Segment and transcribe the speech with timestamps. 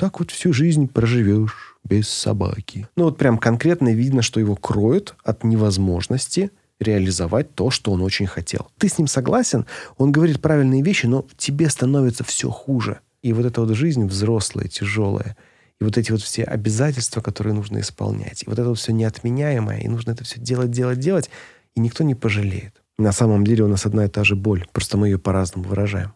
[0.00, 2.88] так вот всю жизнь проживешь без собаки.
[2.96, 8.26] Ну вот прям конкретно видно, что его кроют от невозможности реализовать то, что он очень
[8.26, 8.68] хотел.
[8.78, 9.66] Ты с ним согласен,
[9.98, 13.00] он говорит правильные вещи, но тебе становится все хуже.
[13.20, 15.36] И вот эта вот жизнь взрослая, тяжелая,
[15.78, 19.80] и вот эти вот все обязательства, которые нужно исполнять, и вот это вот все неотменяемое,
[19.80, 21.28] и нужно это все делать, делать, делать,
[21.74, 22.72] и никто не пожалеет.
[22.96, 26.14] На самом деле у нас одна и та же боль, просто мы ее по-разному выражаем.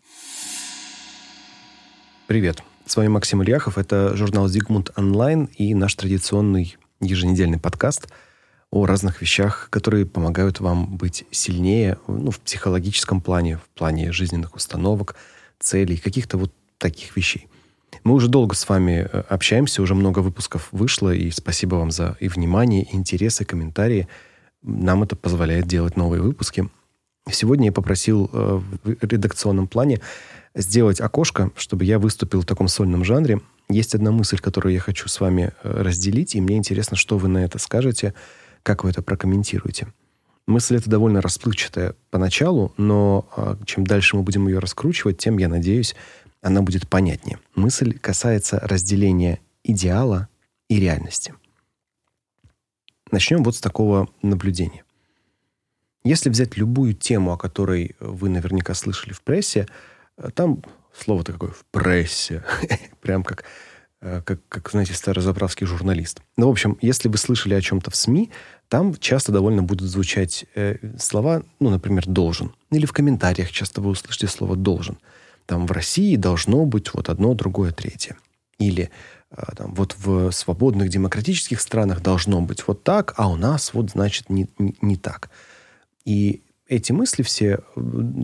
[2.27, 8.09] Привет, с вами Максим Ильяхов, это журнал «Зигмунд онлайн» и наш традиционный еженедельный подкаст–
[8.75, 14.57] о разных вещах, которые помогают вам быть сильнее ну, в психологическом плане, в плане жизненных
[14.57, 15.15] установок,
[15.61, 17.47] целей, каких-то вот таких вещей.
[18.03, 22.17] Мы уже долго с вами э, общаемся, уже много выпусков вышло, и спасибо вам за
[22.19, 24.09] и внимание, и интересы, комментарии.
[24.63, 26.69] Нам это позволяет делать новые выпуски.
[27.31, 30.01] Сегодня я попросил э, в редакционном плане
[30.55, 33.41] сделать окошко, чтобы я выступил в таком сольном жанре.
[33.69, 37.29] Есть одна мысль, которую я хочу с вами э, разделить, и мне интересно, что вы
[37.29, 38.15] на это скажете–
[38.65, 39.93] как вы это прокомментируете?
[40.47, 45.49] Мысль эта довольно расплывчатая поначалу, но а, чем дальше мы будем ее раскручивать, тем, я
[45.49, 45.95] надеюсь,
[46.41, 47.39] она будет понятнее.
[47.55, 50.29] Мысль касается разделения идеала
[50.69, 51.35] и реальности.
[53.11, 54.85] Начнем вот с такого наблюдения.
[56.05, 59.67] Если взять любую тему, о которой вы наверняка слышали в прессе,
[60.35, 60.63] там
[60.97, 62.45] слово такое в прессе,
[63.01, 63.45] прям как,
[64.01, 66.21] э, как, как, знаете, старозаправский журналист.
[66.37, 68.31] Ну, в общем, если вы слышали о чем-то в СМИ,
[68.69, 72.55] там часто довольно будут звучать э, слова, ну, например, «должен».
[72.71, 74.99] Или в комментариях часто вы услышите слово «должен».
[75.47, 78.17] Там в России должно быть вот одно, другое, третье.
[78.59, 78.91] Или
[79.31, 83.91] э, там, вот в свободных демократических странах должно быть вот так, а у нас вот,
[83.91, 85.31] значит, не, не, не так.
[86.05, 86.43] И
[86.77, 87.61] эти мысли все,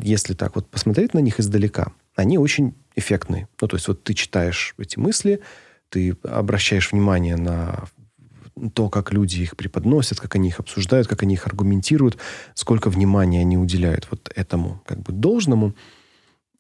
[0.02, 3.48] если так вот посмотреть на них издалека, они очень эффектные.
[3.60, 5.40] Ну, то есть вот ты читаешь эти мысли,
[5.88, 7.84] ты обращаешь внимание на
[8.74, 12.18] то, как люди их преподносят, как они их обсуждают, как они их аргументируют,
[12.54, 15.74] сколько внимания они уделяют вот этому как бы должному.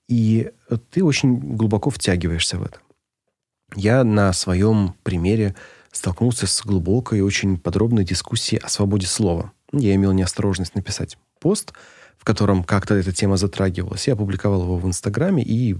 [0.08, 0.50] И
[0.90, 2.78] ты очень глубоко втягиваешься в это.
[3.76, 5.54] Я на своем примере
[5.92, 9.52] столкнулся с глубокой и очень подробной дискуссией о свободе слова.
[9.72, 11.72] Я имел неосторожность написать пост,
[12.16, 14.06] в котором как-то эта тема затрагивалась.
[14.06, 15.76] Я опубликовал его в Инстаграме, и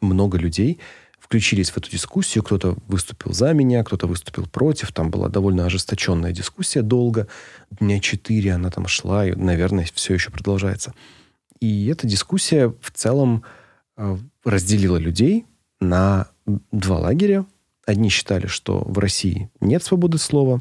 [0.00, 0.78] много людей
[1.18, 2.44] включились в эту дискуссию.
[2.44, 4.92] Кто-то выступил за меня, кто-то выступил против.
[4.92, 7.26] Там была довольно ожесточенная дискуссия долго.
[7.70, 10.94] Дня четыре она там шла, и, наверное, все еще продолжается.
[11.60, 13.44] И эта дискуссия в целом
[13.96, 15.46] э, разделила людей
[15.80, 16.28] на
[16.70, 17.46] два лагеря.
[17.86, 20.60] Одни считали, что в России нет свободы слова.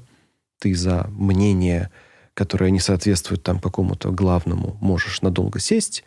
[0.60, 1.90] Ты за мнение,
[2.42, 6.04] которое не соответствует там какому-то главному, можешь надолго сесть.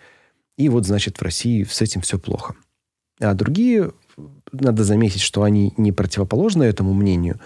[0.59, 2.57] И вот, значит, в России с этим все плохо.
[3.21, 3.93] А другие
[4.51, 7.39] надо заметить, что они не противоположны этому мнению,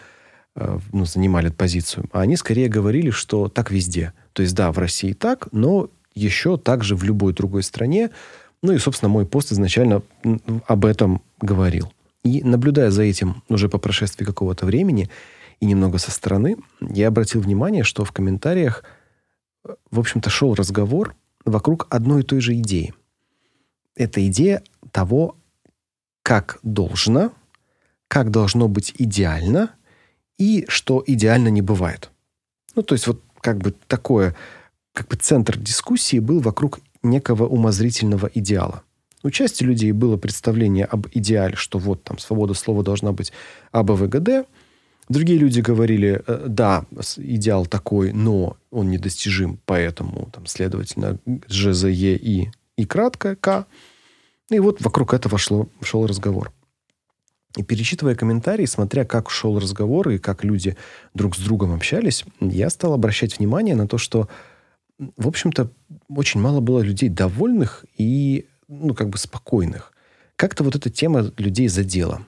[0.57, 4.15] э, ну, занимали позицию, а они скорее говорили, что так везде.
[4.33, 8.09] То есть, да, в России так, но еще также в любой другой стране.
[8.63, 10.01] Ну и, собственно, мой пост изначально
[10.67, 11.93] об этом говорил.
[12.25, 15.11] И наблюдая за этим уже по прошествии какого-то времени
[15.61, 18.85] и немного со стороны, я обратил внимание, что в комментариях,
[19.65, 21.15] э, в общем-то, шел разговор
[21.45, 22.95] вокруг одной и той же идеи.
[23.97, 25.37] Это идея того,
[26.23, 27.33] как должно,
[28.07, 29.71] как должно быть идеально
[30.39, 32.11] и что идеально не бывает.
[32.75, 34.37] Ну, то есть вот как бы такое,
[34.93, 38.83] как бы центр дискуссии был вокруг некого умозрительного идеала.
[39.23, 43.33] У части людей было представление об идеале, что вот там свобода слова должна быть
[43.73, 44.47] АБВГД.
[45.09, 46.85] Другие люди говорили, э, да,
[47.17, 53.67] идеал такой, но он недостижим, поэтому там, следовательно, ЖЗЕ и, и кратко К.
[54.51, 56.53] И вот вокруг этого шло, шел разговор.
[57.57, 60.77] И перечитывая комментарии, смотря как шел разговор и как люди
[61.15, 64.29] друг с другом общались, я стал обращать внимание на то, что,
[65.17, 65.71] в общем-то,
[66.09, 69.93] очень мало было людей довольных и, ну, как бы спокойных.
[70.37, 72.27] Как-то вот эта тема людей задела.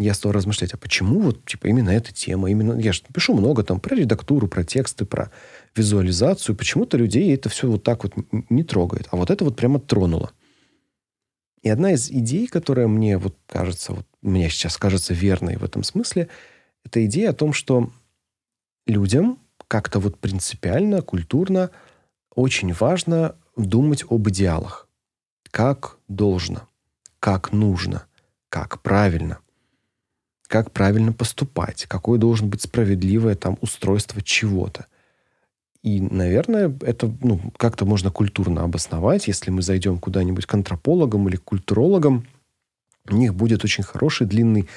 [0.00, 2.50] Я стал размышлять, а почему вот, типа, именно эта тема?
[2.50, 5.30] Именно, я же пишу много там про редактуру, про тексты, про
[5.76, 6.56] визуализацию.
[6.56, 8.14] Почему-то людей это все вот так вот
[8.48, 9.08] не трогает.
[9.10, 10.32] А вот это вот прямо тронуло.
[11.60, 15.82] И одна из идей, которая мне вот кажется, вот мне сейчас кажется верной в этом
[15.82, 16.28] смысле,
[16.82, 17.92] это идея о том, что
[18.86, 19.38] людям
[19.68, 21.70] как-то вот принципиально, культурно
[22.34, 24.88] очень важно думать об идеалах.
[25.50, 26.66] Как должно,
[27.18, 28.06] как нужно,
[28.48, 29.40] как правильно,
[30.50, 34.86] как правильно поступать, какое должен быть справедливое там устройство чего-то.
[35.84, 39.28] И, наверное, это ну, как-то можно культурно обосновать.
[39.28, 42.26] Если мы зайдем куда-нибудь к антропологам или к культурологам,
[43.08, 44.68] у них будет очень хороший длинный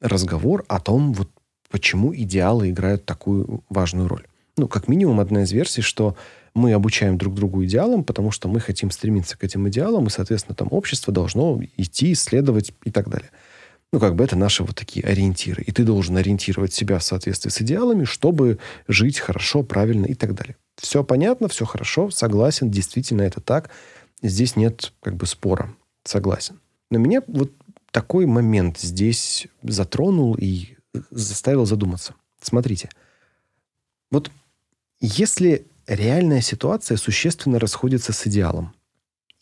[0.00, 1.28] разговор о том, вот
[1.70, 4.26] почему идеалы играют такую важную роль.
[4.56, 6.16] Ну, как минимум, одна из версий, что
[6.54, 10.54] мы обучаем друг другу идеалам, потому что мы хотим стремиться к этим идеалам, и, соответственно,
[10.54, 13.30] там общество должно идти, исследовать и так далее.
[13.92, 15.62] Ну, как бы это наши вот такие ориентиры.
[15.62, 20.34] И ты должен ориентировать себя в соответствии с идеалами, чтобы жить хорошо, правильно и так
[20.34, 20.56] далее.
[20.76, 23.70] Все понятно, все хорошо, согласен, действительно это так.
[24.22, 25.74] Здесь нет как бы спора,
[26.04, 26.60] согласен.
[26.90, 27.52] Но меня вот
[27.90, 30.76] такой момент здесь затронул и
[31.10, 32.14] заставил задуматься.
[32.42, 32.90] Смотрите,
[34.10, 34.30] вот
[35.00, 38.74] если реальная ситуация существенно расходится с идеалом,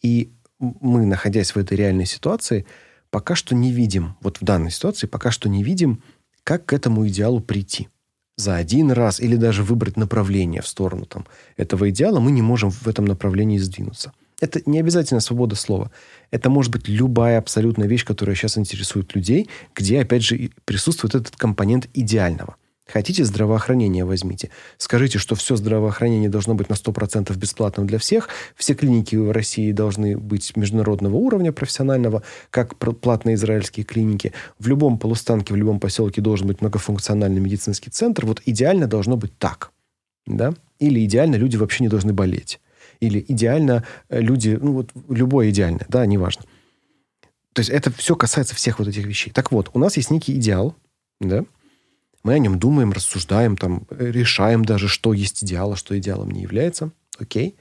[0.03, 2.67] и мы, находясь в этой реальной ситуации,
[3.15, 6.03] пока что не видим, вот в данной ситуации пока что не видим,
[6.43, 7.89] как к этому идеалу прийти.
[8.37, 11.25] За один раз или даже выбрать направление в сторону там,
[11.57, 14.11] этого идеала, мы не можем в этом направлении сдвинуться.
[14.41, 15.93] Это не обязательно свобода слова.
[16.33, 21.37] Это может быть любая абсолютная вещь, которая сейчас интересует людей, где, опять же, присутствует этот
[21.37, 22.57] компонент идеального.
[22.87, 24.51] Хотите здравоохранение возьмите.
[24.77, 28.29] Скажите, что все здравоохранение должно быть на 100% бесплатным для всех.
[28.57, 34.33] Все клиники в России должны быть международного уровня профессионального, как платные израильские клиники.
[34.59, 38.27] В любом полустанке, в любом поселке должен быть многофункциональный медицинский центр.
[38.27, 39.73] Вот идеально должно быть так.
[40.27, 40.53] Да?
[40.79, 42.61] Или идеально люди вообще не должны болеть.
[43.01, 46.45] Или идеально э, люди, ну вот любое идеальное, да, неважно.
[47.55, 49.31] То есть это все касается всех вот этих вещей.
[49.31, 50.75] Так вот, у нас есть некий идеал,
[51.21, 51.45] да,
[52.25, 56.41] мы о нем думаем, рассуждаем, там, решаем даже, что есть идеал, а что идеалом не
[56.43, 56.91] является.
[57.19, 57.57] Окей.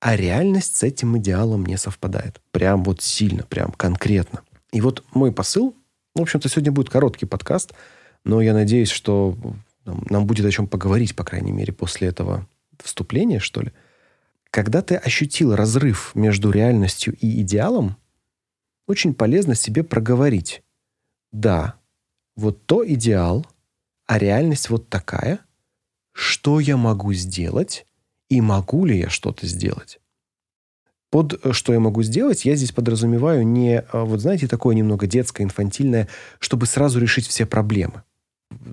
[0.00, 2.40] А реальность с этим идеалом не совпадает.
[2.52, 4.42] Прям вот сильно, прям конкретно.
[4.70, 5.74] И вот мой посыл,
[6.14, 7.72] в общем-то, сегодня будет короткий подкаст,
[8.22, 9.36] но я надеюсь, что
[9.84, 12.46] нам будет о чем поговорить, по крайней мере, после этого
[12.82, 13.72] вступления, что ли.
[14.50, 17.96] Когда ты ощутил разрыв между реальностью и идеалом,
[18.86, 20.62] очень полезно себе проговорить.
[21.32, 21.77] Да,
[22.38, 23.44] вот то идеал,
[24.06, 25.40] а реальность вот такая,
[26.12, 27.84] что я могу сделать
[28.28, 29.98] и могу ли я что-то сделать.
[31.10, 35.08] Под э, что я могу сделать, я здесь подразумеваю не, а, вот знаете, такое немного
[35.08, 36.06] детское, инфантильное,
[36.38, 38.04] чтобы сразу решить все проблемы.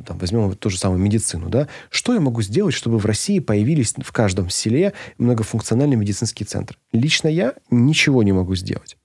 [0.06, 1.68] Там, возьмем ту же самую медицину, да?
[1.90, 6.78] Что я могу сделать, чтобы в России появились в каждом селе многофункциональный медицинский центр?
[6.92, 8.96] Лично я ничего не могу сделать.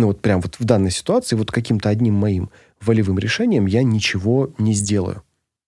[0.00, 2.48] Ну вот прям вот в данной ситуации, вот каким-то одним моим
[2.80, 5.22] волевым решением я ничего не сделаю.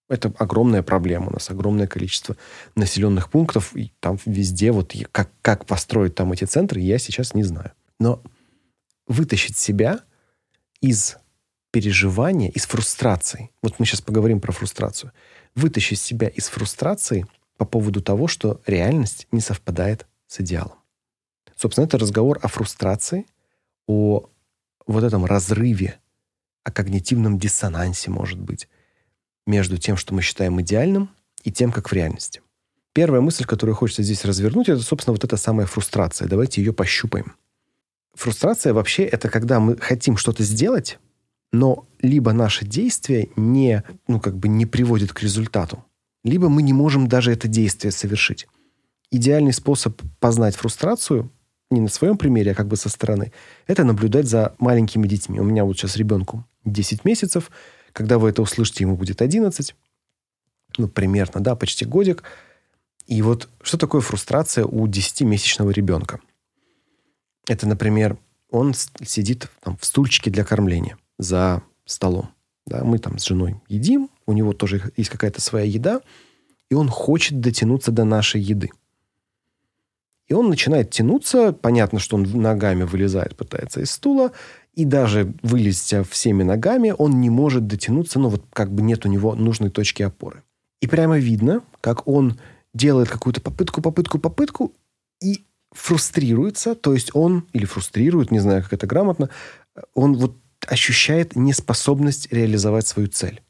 [0.08, 1.26] Это огромная проблема.
[1.26, 2.38] У нас огромное количество
[2.74, 7.42] населенных пунктов, и там везде вот как, как построить там эти центры, я сейчас не
[7.42, 7.72] знаю.
[8.00, 8.22] Но
[9.06, 10.00] вытащить себя
[10.80, 11.18] из
[11.70, 13.50] переживания, из фрустрации.
[13.62, 15.12] Вот мы сейчас поговорим про фрустрацию.
[15.54, 17.26] Вытащить себя из фрустрации
[17.58, 20.78] по поводу того, что реальность не совпадает с идеалом.
[21.54, 23.26] Собственно, это разговор о фрустрации,
[23.86, 24.28] о
[24.86, 25.98] вот этом разрыве
[26.64, 28.68] о когнитивном диссонансе, может быть,
[29.46, 31.10] между тем, что мы считаем идеальным,
[31.42, 32.40] и тем, как в реальности.
[32.92, 36.28] Первая мысль, которую хочется здесь развернуть, это, собственно, вот эта самая фрустрация.
[36.28, 37.34] Давайте ее пощупаем.
[38.14, 40.98] Фрустрация вообще это когда мы хотим что-то сделать,
[41.52, 45.84] но либо наше действие не, ну, как бы не приводит к результату,
[46.22, 48.46] либо мы не можем даже это действие совершить.
[49.10, 51.30] Идеальный способ познать фрустрацию
[51.72, 53.32] не на своем примере, а как бы со стороны,
[53.66, 55.40] это наблюдать за маленькими детьми.
[55.40, 57.50] У меня вот сейчас ребенку 10 месяцев.
[57.92, 59.74] Когда вы это услышите, ему будет 11.
[60.78, 62.22] Ну, примерно, да, почти годик.
[63.06, 66.20] И вот что такое фрустрация у 10-месячного ребенка?
[67.48, 68.16] Это, например,
[68.50, 72.28] он сидит там, в стульчике для кормления за столом.
[72.66, 76.00] Да, мы там с женой едим, у него тоже есть какая-то своя еда,
[76.70, 78.70] и он хочет дотянуться до нашей еды.
[80.28, 81.52] И он начинает тянуться.
[81.52, 84.32] Понятно, что он ногами вылезает, пытается из стула.
[84.74, 89.08] И даже вылезть всеми ногами, он не может дотянуться, ну вот как бы нет у
[89.08, 90.42] него нужной точки опоры.
[90.80, 92.40] И прямо видно, как он
[92.72, 94.72] делает какую-то попытку, попытку, попытку
[95.22, 99.28] и фрустрируется, то есть он, или фрустрирует, не знаю, как это грамотно,
[99.94, 100.36] он вот
[100.66, 103.42] ощущает неспособность реализовать свою цель.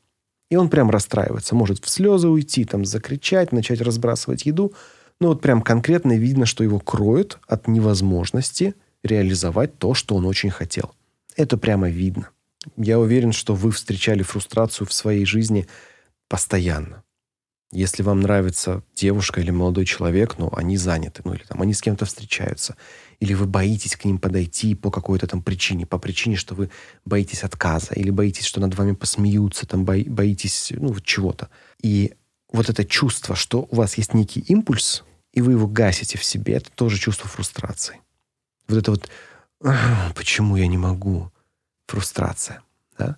[0.51, 4.73] И он прям расстраивается, может в слезы уйти, там закричать, начать разбрасывать еду–
[5.23, 8.75] ну вот прям конкретно видно, что его кроют от невозможности
[9.05, 10.97] реализовать то, что он очень хотел.
[11.37, 12.31] Это прямо видно.
[12.77, 15.69] Я уверен, что вы встречали фрустрацию в своей жизни
[16.29, 17.05] постоянно.
[17.71, 21.81] Если вам нравится девушка или молодой человек, но они заняты, ну или там они с
[21.81, 22.75] кем-то встречаются,
[23.21, 26.69] или вы боитесь к ним подойти по какой-то там причине, по причине, что вы
[27.05, 31.49] боитесь отказа, или боитесь, что над вами посмеются, там боитесь, ну, чего-то.
[31.81, 32.13] И
[32.53, 36.55] вот это чувство, что у вас есть некий импульс, и вы его гасите в себе,
[36.55, 38.01] это тоже чувство фрустрации.
[38.69, 39.09] Вот это вот
[40.15, 41.31] «почему я не могу?»
[41.89, 42.63] Фрустрация.
[42.99, 43.17] Да?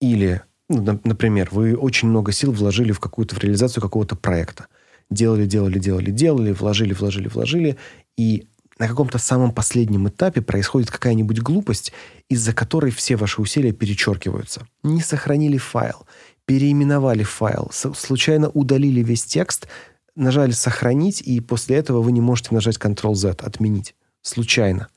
[0.00, 4.66] Или, ну, например, вы очень много сил вложили в какую-то в реализацию какого-то проекта.
[5.08, 7.78] Делали, делали, делали, делали, вложили, вложили, вложили.
[8.16, 8.48] И
[8.78, 11.92] на каком-то самом последнем этапе происходит какая-нибудь глупость,
[12.28, 14.66] из-за которой все ваши усилия перечеркиваются.
[14.82, 16.06] Не сохранили файл,
[16.44, 19.68] переименовали файл, случайно удалили весь текст,
[20.16, 23.94] нажали «Сохранить», и после этого вы не можете нажать Ctrl-Z, «Отменить».
[24.22, 24.88] Случайно.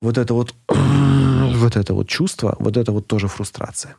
[0.00, 3.96] Вот это вот, вот это вот чувство, вот это вот тоже фрустрация.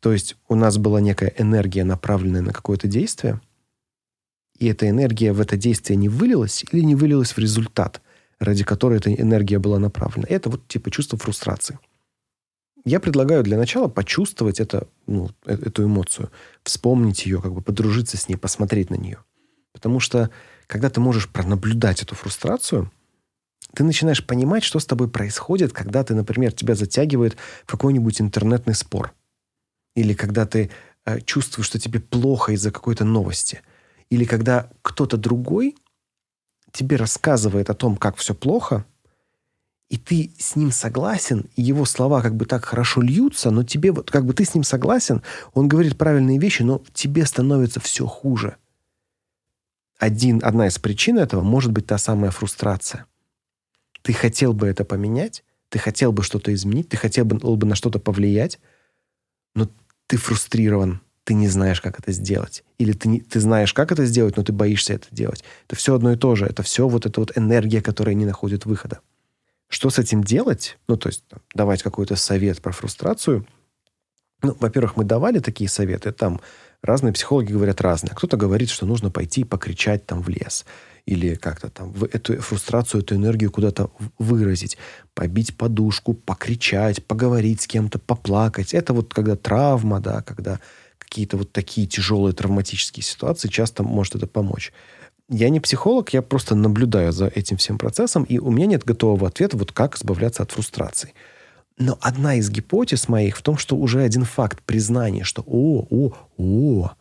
[0.00, 3.40] То есть у нас была некая энергия, направленная на какое-то действие,
[4.58, 8.00] и эта энергия в это действие не вылилась или не вылилась в результат,
[8.38, 10.26] ради которой эта энергия была направлена.
[10.28, 11.78] Это вот типа чувство фрустрации.
[12.86, 16.30] Я предлагаю для начала почувствовать это, ну, э, эту эмоцию,
[16.62, 19.18] вспомнить ее, как бы подружиться с ней, посмотреть на нее.
[19.72, 20.30] Потому что,
[20.68, 22.92] когда ты можешь пронаблюдать эту фрустрацию,
[23.74, 28.76] ты начинаешь понимать, что с тобой происходит, когда ты, например, тебя затягивает в какой-нибудь интернетный
[28.76, 29.12] спор.
[29.96, 30.70] Или когда ты
[31.06, 33.62] э, чувствуешь, что тебе плохо из-за какой-то новости.
[34.10, 35.74] Или когда кто-то другой
[36.70, 38.86] тебе рассказывает о том, как все плохо–
[39.88, 43.92] и ты с ним согласен, и его слова как бы так хорошо льются, но тебе
[43.92, 45.22] вот как бы ты с ним согласен,
[45.54, 48.56] он говорит правильные вещи, но тебе становится все хуже.
[49.98, 53.06] Один, одна из причин этого может быть та самая фрустрация.
[54.02, 57.98] Ты хотел бы это поменять, ты хотел бы что-то изменить, ты хотел бы, на что-то
[57.98, 58.58] повлиять,
[59.54, 59.68] но
[60.06, 62.62] ты фрустрирован, ты не знаешь, как это сделать.
[62.78, 65.44] Или ты, не, ты знаешь, как это сделать, но ты боишься это делать.
[65.66, 66.46] Это все одно и то же.
[66.46, 69.00] Это все вот эта вот энергия, которая не находит выхода.
[69.68, 70.78] Что с этим делать?
[70.88, 73.46] Ну, то есть там, давать какой-то совет про фрустрацию.
[74.42, 76.12] Ну, во-первых, мы давали такие советы.
[76.12, 76.40] Там
[76.82, 78.14] разные психологи говорят разные.
[78.14, 80.64] Кто-то говорит, что нужно пойти покричать там в лес.
[81.04, 84.76] Или как-то там эту фрустрацию, эту энергию куда-то выразить.
[85.14, 88.74] Побить подушку, покричать, поговорить с кем-то, поплакать.
[88.74, 90.60] Это вот когда травма, да, когда
[90.98, 94.72] какие-то вот такие тяжелые травматические ситуации, часто может это помочь
[95.28, 99.28] я не психолог, я просто наблюдаю за этим всем процессом, и у меня нет готового
[99.28, 101.14] ответа, вот как избавляться от фрустрации.
[101.78, 106.12] Но одна из гипотез моих в том, что уже один факт признания, что «О, о,
[106.38, 106.92] о,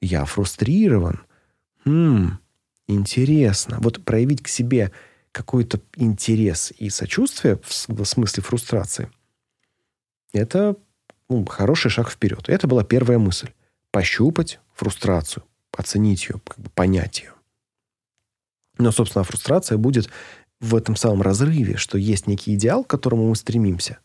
[0.00, 1.22] я фрустрирован».
[1.84, 2.38] Хм,
[2.86, 3.78] интересно.
[3.80, 4.92] Вот проявить к себе
[5.32, 9.10] какой-то интерес и сочувствие в, смысле фрустрации–
[10.32, 10.76] это
[11.28, 12.48] ну, хороший шаг вперед.
[12.48, 13.50] Это была первая мысль.
[13.90, 17.32] Пощупать фрустрацию, оценить ее, как бы понять ее.
[18.80, 20.08] Но, собственно, фрустрация будет
[20.60, 23.98] в этом самом разрыве, что есть некий идеал, к которому мы стремимся.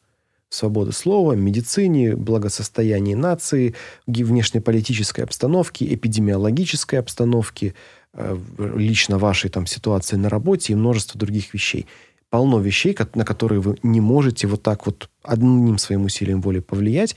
[0.49, 3.73] Свобода слова, медицине, благосостоянии нации,
[4.05, 7.73] внешнеполитической обстановки, эпидемиологической обстановки,
[8.13, 8.37] э,
[8.75, 11.87] лично вашей там ситуации на работе и множество других вещей.
[12.29, 17.15] Полно вещей, на которые вы не можете вот так вот одним своим усилием воли повлиять.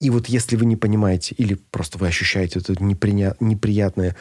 [0.00, 4.16] И вот если вы не понимаете или просто вы ощущаете это неприятное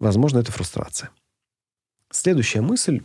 [0.00, 1.10] Возможно, это фрустрация.
[2.10, 3.02] Следующая мысль.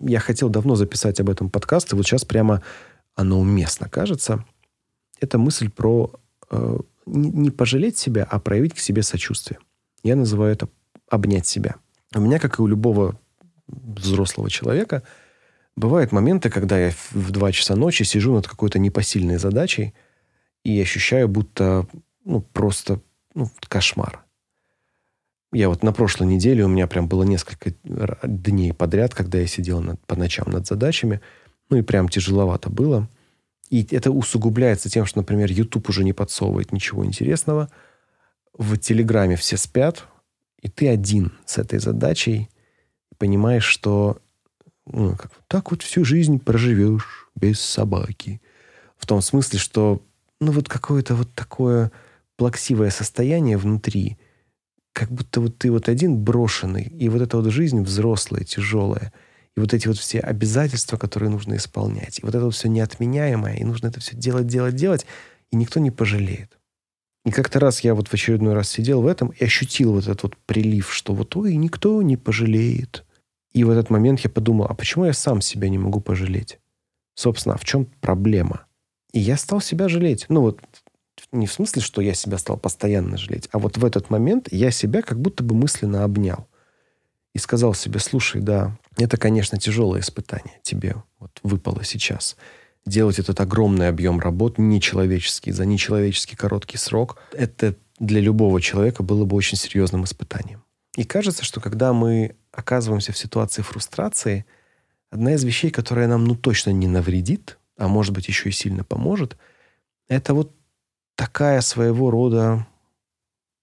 [0.00, 2.62] Я хотел давно записать об этом подкаст, и вот сейчас прямо
[3.14, 4.44] оно уместно кажется.
[5.20, 6.10] Это мысль про
[6.50, 9.60] э, не пожалеть себя, а проявить к себе сочувствие.
[10.02, 10.68] Я называю это
[11.08, 11.76] обнять себя.
[12.14, 13.20] У меня, как и у любого
[13.66, 15.02] взрослого человека,
[15.76, 19.94] бывают моменты, когда я в 2 часа ночи сижу над какой-то непосильной задачей
[20.64, 21.86] и ощущаю, будто
[22.24, 23.00] ну, просто
[23.34, 24.23] ну, кошмар.
[25.54, 27.74] Я вот на прошлой неделе у меня прям было несколько
[28.24, 31.20] дней подряд, когда я сидел над, по ночам над задачами.
[31.70, 33.08] Ну и прям тяжеловато было.
[33.70, 37.70] И это усугубляется тем, что, например, YouTube уже не подсовывает ничего интересного.
[38.52, 40.08] В Телеграме все спят,
[40.60, 42.50] и ты один с этой задачей.
[43.16, 44.18] Понимаешь, что
[44.86, 48.42] ну, как, так вот всю жизнь проживешь без собаки.
[48.96, 50.02] В том смысле, что
[50.40, 51.92] ну вот какое-то вот такое
[52.36, 54.18] плаксивое состояние внутри–
[54.94, 59.12] как будто вот ты вот один брошенный, и вот эта вот жизнь взрослая, тяжелая,
[59.56, 63.56] и вот эти вот все обязательства, которые нужно исполнять, и вот это вот все неотменяемое,
[63.56, 65.04] и нужно это все делать, делать, делать,
[65.50, 66.58] и никто не пожалеет.
[67.24, 70.22] И как-то раз я вот в очередной раз сидел в этом и ощутил вот этот
[70.22, 73.04] вот прилив, что вот ой, никто не пожалеет.
[73.52, 76.58] И в этот момент я подумал, а почему я сам себя не могу пожалеть?
[77.14, 78.66] Собственно, а в чем проблема?
[79.12, 80.26] И я стал себя жалеть.
[80.28, 80.60] Ну вот
[81.32, 84.70] не в смысле, что я себя стал постоянно жалеть, а вот в этот момент я
[84.70, 86.46] себя как будто бы мысленно обнял.
[87.32, 92.36] И сказал себе, слушай, да, это, конечно, тяжелое испытание тебе вот выпало сейчас.
[92.86, 99.24] Делать этот огромный объем работ нечеловеческий, за нечеловеческий короткий срок, это для любого человека было
[99.24, 100.62] бы очень серьезным испытанием.
[100.96, 104.46] И кажется, что когда мы оказываемся в ситуации фрустрации,
[105.10, 108.84] одна из вещей, которая нам ну точно не навредит, а может быть еще и сильно
[108.84, 109.36] поможет–
[110.08, 110.52] это вот
[111.16, 112.66] такая своего рода,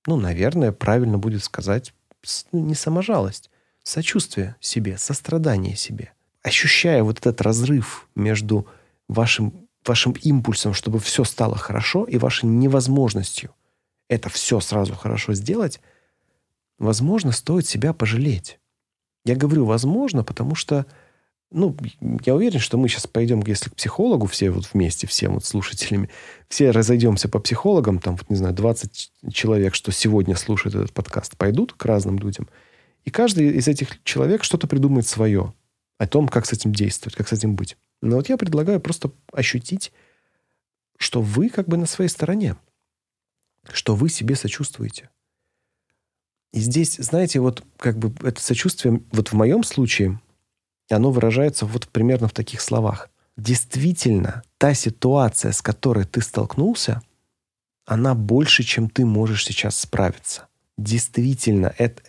[0.08, 1.94] ну, наверное, правильно будет сказать,
[2.52, 3.50] ну, не саможалость,
[3.84, 6.14] сочувствие себе, сострадание себе.
[6.44, 8.68] Ощущая вот этот разрыв между
[9.08, 13.54] вашим, вашим импульсом, чтобы все стало хорошо, и вашей невозможностью
[14.12, 15.80] это все сразу хорошо сделать,
[16.78, 18.60] возможно, стоит себя пожалеть.
[19.24, 20.86] Я говорю «возможно», потому что
[21.52, 21.76] ну,
[22.26, 26.10] я уверен, что мы сейчас пойдем, если к психологу все вот вместе, все вот слушателями,
[26.48, 31.38] все разойдемся по психологам, там, вот, не знаю, 20 человек, что сегодня слушают этот подкаст,
[31.38, 32.48] пойдут к разным людям,
[33.04, 35.54] и каждый из этих человек что-то придумает свое
[35.98, 37.78] о том, как с этим действовать, как с этим быть.
[38.02, 39.92] Но вот я предлагаю просто ощутить,
[40.98, 42.56] что вы как бы на своей стороне,
[43.72, 45.10] что вы себе сочувствуете.
[46.54, 50.22] И здесь, знаете, вот как бы это сочувствие, вот в моем случае–
[50.92, 53.10] и оно выражается вот примерно в таких словах.
[53.38, 57.02] Действительно, та ситуация, с которой ты столкнулся,
[57.86, 60.48] она больше, чем ты можешь сейчас справиться.
[60.78, 62.02] Действительно, это,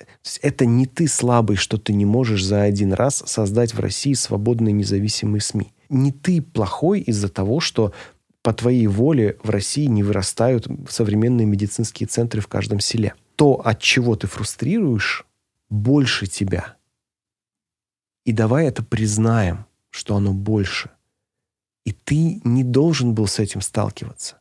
[0.42, 4.72] это не ты слабый, что ты не можешь за один раз создать в России свободные
[4.72, 5.72] независимые СМИ.
[5.88, 7.92] Не ты плохой из-за того, что
[8.42, 13.14] по твоей воле в России не вырастают современные медицинские центры в каждом селе.
[13.36, 15.24] То, от чего ты фрустрируешь,
[15.70, 16.74] больше тебя–
[18.24, 20.90] и давай это признаем, что оно больше.
[21.84, 24.38] И ты не должен был с этим сталкиваться.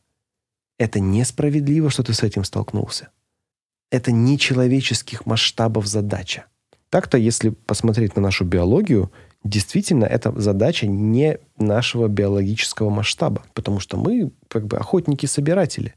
[0.78, 3.08] Это несправедливо, что ты с этим столкнулся.
[3.90, 6.46] Это не человеческих масштабов задача.
[6.88, 9.10] Так-то, если посмотреть на нашу биологию,
[9.44, 15.94] действительно, эта задача не нашего биологического масштаба, потому что мы как бы охотники-собиратели.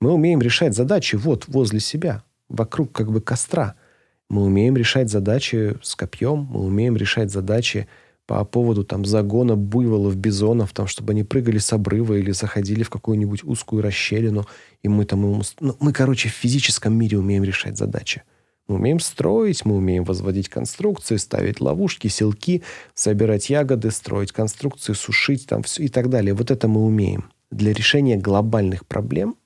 [0.00, 3.74] Мы умеем решать задачи вот возле себя, вокруг как бы костра–
[4.28, 7.86] мы умеем решать задачи с копьем, мы умеем решать задачи
[8.26, 12.90] по поводу там загона буйволов, бизонов, там, чтобы они прыгали с обрыва или заходили в
[12.90, 14.46] какую-нибудь узкую расщелину,
[14.82, 15.42] и мы там...
[15.60, 18.22] Ну, мы, короче, в физическом мире умеем решать задачи.
[18.66, 25.46] Мы умеем строить, мы умеем возводить конструкции, ставить ловушки, селки, собирать ягоды, строить конструкции, сушить
[25.46, 26.34] там все и так далее.
[26.34, 27.30] Вот это мы умеем.
[27.52, 29.36] Для решения глобальных проблем,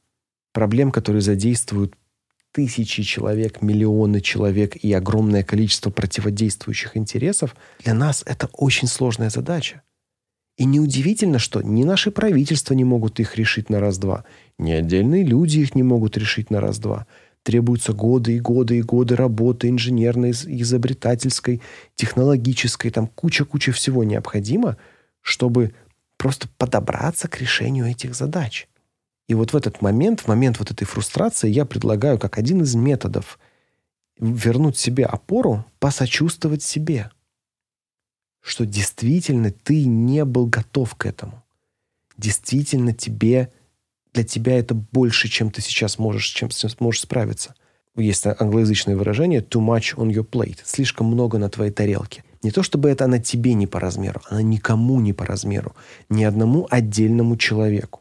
[0.55, 1.95] проблем, которые задействуют
[2.53, 9.83] тысячи человек, миллионы человек и огромное количество противодействующих интересов, для нас это очень сложная задача.
[10.57, 14.25] И неудивительно, что ни наши правительства не могут их решить на раз-два,
[14.59, 17.07] ни отдельные люди их не могут решить на раз-два.
[17.43, 21.63] Требуются годы и годы и годы работы инженерной, изобретательской,
[21.95, 24.77] технологической, там куча-куча всего необходимо,
[25.23, 25.73] чтобы
[26.19, 28.69] просто подобраться к решению этих задач.
[29.31, 32.75] И вот в этот момент, в момент вот этой фрустрации, я предлагаю как один из
[32.75, 33.39] методов
[34.19, 37.13] вернуть себе опору, посочувствовать себе,
[38.41, 41.45] что действительно ты не был готов к этому.
[42.17, 43.53] Действительно тебе,
[44.13, 47.55] для тебя это больше, чем ты сейчас можешь, чем сможешь справиться.
[47.95, 52.25] Есть англоязычное выражение «too much on your plate»– слишком много на твоей тарелке.
[52.43, 55.77] Не то чтобы это она тебе не по размеру, она никому не по размеру,
[56.09, 58.00] ни одному отдельному человеку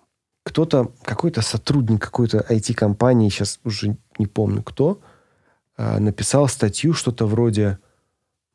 [0.50, 5.00] кто-то, какой-то сотрудник какой-то IT-компании, сейчас уже не помню кто,
[5.78, 7.78] а, написал статью что-то вроде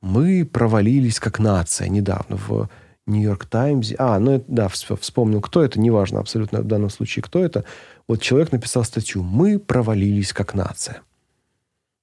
[0.01, 2.69] «Мы провалились как нация» недавно в
[3.07, 3.93] Нью-Йорк Таймс.
[3.97, 7.65] А, ну да, вспомнил, кто это, неважно абсолютно в данном случае, кто это.
[8.09, 11.01] Вот человек написал статью «Мы провалились как нация».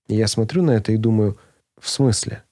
[0.08, 1.38] Я смотрю на это и думаю,
[1.78, 2.44] в смысле?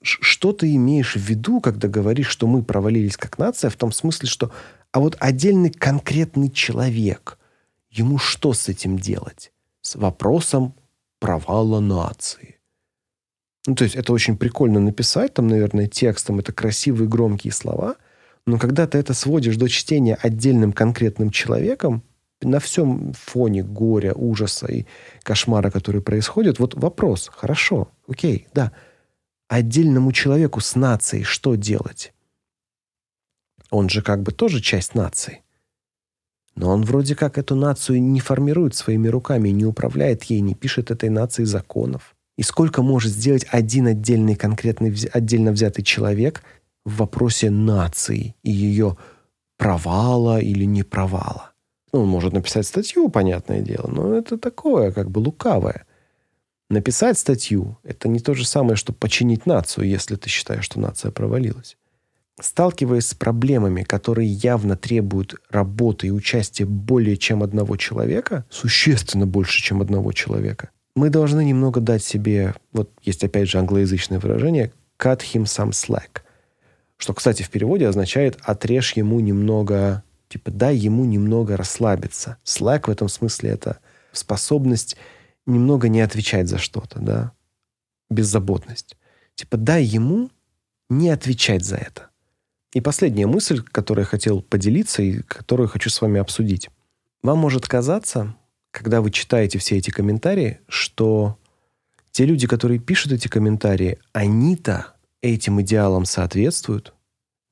[0.00, 4.28] Что ты имеешь в виду, когда говоришь, что мы провалились как нация, в том смысле,
[4.28, 4.52] что
[4.94, 7.36] а вот отдельный конкретный человек,
[7.90, 9.50] ему что с этим делать?
[9.80, 10.76] С вопросом
[11.18, 12.60] провала нации.
[13.66, 17.96] Ну, то есть это очень прикольно написать, там, наверное, текстом, это красивые громкие слова,
[18.46, 22.04] но когда ты это сводишь до чтения отдельным конкретным человеком,
[22.40, 24.86] на всем фоне горя, ужаса и
[25.24, 28.70] кошмара, который происходит, вот вопрос, хорошо, окей, да,
[29.48, 32.13] отдельному человеку с нацией что делать?
[33.74, 35.42] Он же как бы тоже часть нации.
[36.54, 40.92] Но он вроде как эту нацию не формирует своими руками, не управляет ей, не пишет
[40.92, 42.14] этой нации законов.
[42.38, 46.44] И сколько может сделать один отдельный конкретный отдельно взятый человек
[46.84, 48.96] в вопросе нации и ее
[49.58, 51.50] провала или не провала?
[51.92, 55.84] Ну, он может написать статью, понятное дело, но это такое, как бы лукавое.
[56.70, 61.10] Написать статью– это не то же самое, что починить нацию, если ты считаешь, что нация
[61.10, 61.76] провалилась.
[62.40, 69.62] Сталкиваясь с проблемами, которые явно требуют работы и участия более чем одного человека, существенно больше,
[69.62, 75.20] чем одного человека, мы должны немного дать себе, вот есть опять же англоязычное выражение, cut
[75.20, 76.22] him some slack,
[76.96, 80.02] что, кстати, в переводе означает «отрежь ему немного
[80.34, 82.38] Типа дай ему немного расслабиться.
[82.44, 83.78] Slack в этом смысле это
[84.10, 84.96] способность
[85.46, 87.32] немного не отвечать за что-то, да,
[88.10, 88.96] беззаботность.
[89.36, 90.30] Типа дай ему
[90.90, 92.10] не отвечать за это.
[92.74, 96.68] И последняя мысль, которую я хотел поделиться и которую хочу с вами обсудить.
[97.22, 98.34] Вам может казаться,
[98.72, 101.38] когда вы читаете все эти комментарии, что
[102.10, 106.92] те люди, которые пишут эти комментарии, они-то этим идеалам соответствуют,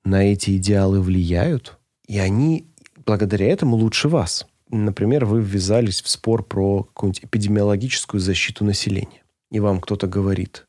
[0.05, 2.67] на эти идеалы влияют, и они
[3.07, 4.47] благодаря этому лучше вас.
[4.71, 9.23] Например, вы ввязались в спор про какую-нибудь эпидемиологическую защиту населения.
[9.53, 10.67] И вам кто-то говорит,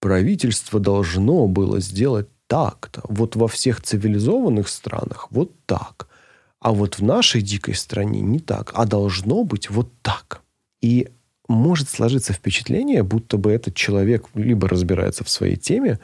[0.00, 3.00] правительство должно было сделать так-то.
[3.08, 6.06] Вот во всех цивилизованных странах вот так.
[6.60, 8.72] А вот в нашей дикой стране не так.
[8.74, 10.42] А должно быть вот так.
[10.82, 11.08] И
[11.48, 15.98] может сложиться впечатление, будто бы этот человек либо разбирается в своей теме,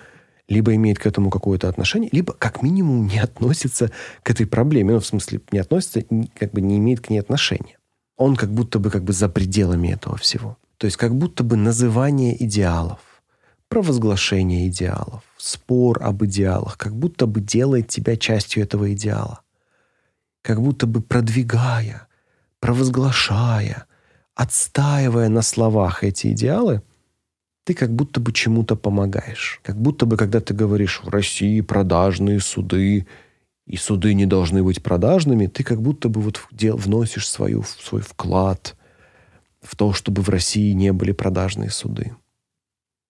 [0.48, 3.90] либо имеет к этому какое-то отношение, либо как минимум не относится
[4.22, 4.94] к этой проблеме.
[4.94, 6.02] Ну, в смысле, не относится,
[6.34, 7.76] как бы не имеет к ней отношения.
[8.16, 10.56] Он как будто бы как бы за пределами этого всего.
[10.78, 13.00] То есть как будто бы называние идеалов,
[13.68, 19.40] провозглашение идеалов, спор об идеалах, как будто бы делает тебя частью этого идеала.
[20.42, 22.08] Как будто бы продвигая,
[22.60, 23.86] провозглашая,
[24.34, 26.82] отстаивая на словах эти идеалы,
[27.64, 29.60] ты как будто бы чему-то помогаешь.
[29.62, 33.06] Как будто бы, когда ты говоришь, в России продажные суды,
[33.66, 38.74] и суды не должны быть продажными, ты как будто бы вот вносишь свою, свой вклад
[39.60, 42.12] в то, чтобы в России не были продажные суды.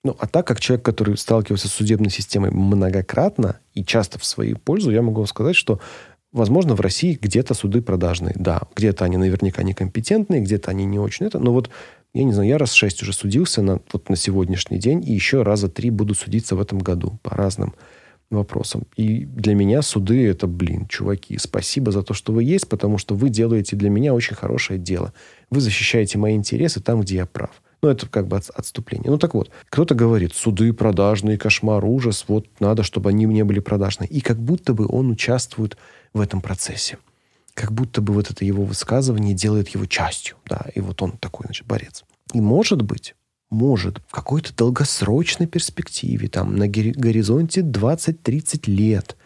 [0.09, 4.57] Ну, а так как человек, который сталкивался с судебной системой многократно и часто в свою
[4.57, 5.81] пользу, я могу сказать, что,
[6.33, 8.35] возможно, в России где-то суды продажные.
[8.35, 11.39] Да, где-то они наверняка некомпетентные, где-то они не очень это.
[11.39, 11.69] Но вот
[12.15, 15.43] я не знаю, я раз шесть уже судился на, вот на сегодняшний день, и еще
[15.43, 17.75] раза три буду судиться в этом году по разным
[18.31, 18.85] вопросам.
[18.97, 23.15] И для меня суды это, блин, чуваки, спасибо за то, что вы есть, потому что
[23.15, 25.13] вы делаете для меня очень хорошее дело.
[25.51, 27.51] Вы защищаете мои интересы там, где я прав.
[27.81, 29.11] Ну, это как бы от, отступление.
[29.11, 33.61] Ну, так вот, кто-то говорит, суды продажные, кошмар, ужас, вот надо, чтобы они не были
[33.61, 34.09] продажные.
[34.09, 35.77] И как будто бы он участвует
[36.13, 36.99] в этом процессе
[37.59, 41.47] как будто бы вот это его высказывание делает его частью, да, и вот он такой,
[41.47, 42.05] значит, борец.
[42.33, 43.17] И может быть,
[43.51, 49.17] может в какой-то долгосрочной перспективе, там, на горизонте 20-30 лет,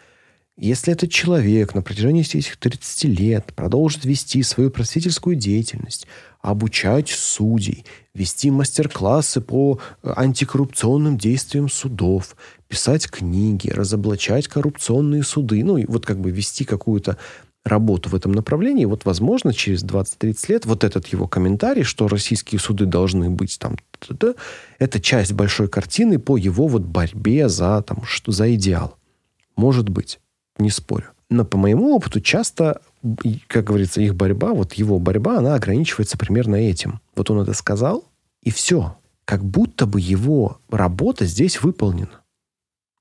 [0.55, 6.05] если этот человек на протяжении этих 30 лет продолжит вести свою просветительскую деятельность,
[6.41, 12.35] обучать судей, вести мастер-классы по э, антикоррупционным действиям судов,
[12.67, 17.17] писать книги, разоблачать коррупционные суды, ну и вот как бы вести какую-то
[17.65, 22.59] работу в этом направлении, вот, возможно, через 20-30 лет вот этот его комментарий, что российские
[22.59, 23.77] суды должны быть там,
[24.79, 28.97] это часть большой картины по его вот борьбе за, там, что, за идеал.
[29.55, 30.19] Может быть,
[30.57, 31.07] не спорю.
[31.29, 32.81] Но по моему опыту часто,
[33.47, 37.01] как говорится, их борьба, вот его борьба, она ограничивается примерно этим.
[37.15, 38.05] Вот он это сказал,
[38.41, 38.97] и все.
[39.25, 42.21] Как будто бы его работа здесь выполнена.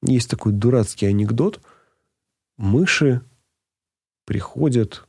[0.02, 1.60] Есть такой дурацкий анекдот.
[2.56, 3.22] Мыши
[4.24, 5.06] приходят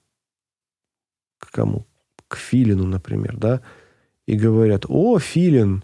[1.40, 1.86] к кому?
[2.28, 3.62] К Филину, например, да,
[4.26, 5.84] и говорят, о, Филин,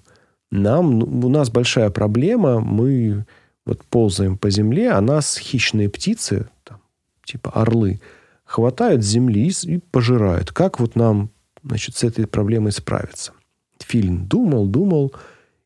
[0.51, 3.25] нам, у нас большая проблема, мы
[3.69, 6.81] вот ползаем по земле, а нас хищные птицы, там,
[7.23, 8.01] типа орлы,
[8.43, 10.51] хватают с земли и пожирают.
[10.51, 11.29] Как вот нам,
[11.63, 13.33] значит, с этой проблемой справиться?
[13.79, 15.13] Филин думал, думал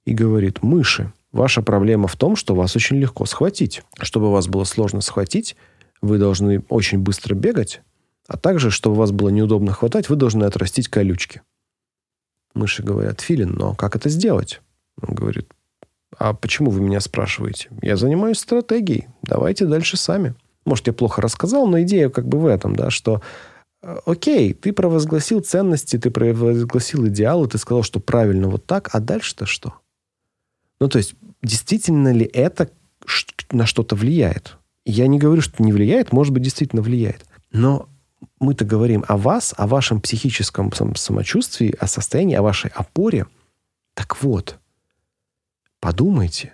[0.05, 3.83] и говорит, мыши, ваша проблема в том, что вас очень легко схватить.
[4.01, 5.55] Чтобы вас было сложно схватить,
[6.01, 7.81] вы должны очень быстро бегать,
[8.27, 11.41] а также, чтобы вас было неудобно хватать, вы должны отрастить колючки.
[12.53, 14.61] Мыши говорят, Филин, но как это сделать?
[15.01, 15.49] Он говорит,
[16.19, 17.69] а почему вы меня спрашиваете?
[17.81, 20.35] Я занимаюсь стратегией, давайте дальше сами.
[20.65, 23.21] Может, я плохо рассказал, но идея как бы в этом, да, что
[23.81, 28.99] э, окей, ты провозгласил ценности, ты провозгласил идеалы, ты сказал, что правильно вот так, а
[28.99, 29.73] дальше-то что?
[30.79, 32.69] Ну, то есть, действительно ли это
[33.51, 34.57] на что-то влияет?
[34.85, 37.25] Я не говорю, что не влияет, может быть, действительно влияет.
[37.51, 37.87] Но
[38.39, 43.27] мы-то говорим о вас, о вашем психическом самочувствии, о состоянии, о вашей опоре.
[43.93, 44.57] Так вот,
[45.83, 46.53] подумайте,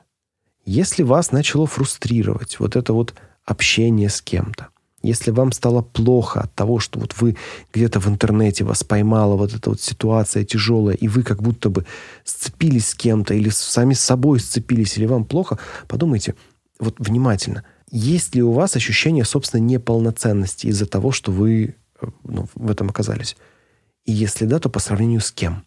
[0.66, 3.14] если вас начало фрустрировать вот это вот
[3.46, 4.70] общение с кем-то,
[5.04, 7.38] если вам стало плохо от того, что вот вы
[7.72, 11.86] где-то в интернете вас поймала вот эта вот ситуация тяжелая, и вы как будто бы
[12.26, 16.34] сцепились с кем-то, или сами с собой сцепились, или вам плохо, подумайте,
[16.80, 22.48] вот внимательно– есть ли у вас ощущение собственной неполноценности из-за того, что вы э, ну,
[22.54, 23.36] в этом оказались?
[24.06, 25.64] И если да, то по сравнению с кем?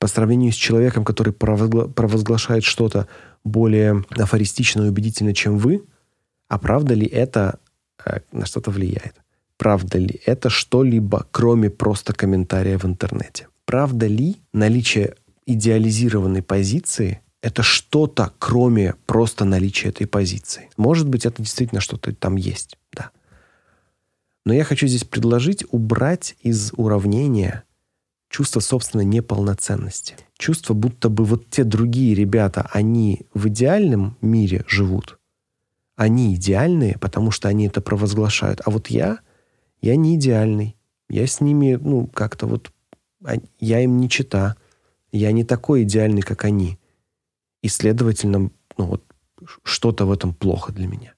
[0.00, 3.06] По сравнению с человеком, который провозглашает что-то
[3.44, 5.84] более афористично и убедительно, чем вы,
[6.48, 7.60] а правда ли это
[8.04, 9.14] э, на что-то влияет?
[9.60, 13.48] правда ли это что-либо, кроме просто комментария в интернете.
[13.66, 20.70] Правда ли наличие идеализированной позиции это что-то, кроме просто наличия этой позиции.
[20.78, 23.10] Может быть, это действительно что-то там есть, да.
[24.46, 27.64] Но я хочу здесь предложить убрать из уравнения
[28.30, 30.16] чувство собственной неполноценности.
[30.38, 35.18] Чувство, будто бы вот те другие ребята, они в идеальном мире живут.
[35.96, 38.62] Они идеальные, потому что они это провозглашают.
[38.64, 39.18] А вот я,
[39.82, 40.76] я не идеальный.
[41.10, 42.72] Я с ними, ну, как-то вот,
[43.24, 44.56] а, я им не чита.
[45.12, 46.78] Я не такой идеальный, как они.
[47.62, 49.04] И, следовательно, ну, вот,
[49.64, 51.14] что-то в этом плохо для меня.